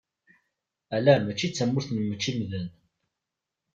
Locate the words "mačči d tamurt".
1.25-1.89